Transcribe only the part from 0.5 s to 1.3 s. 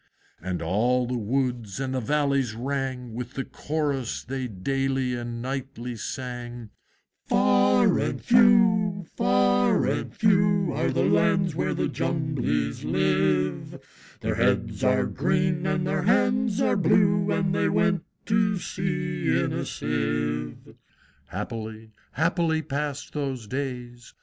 all the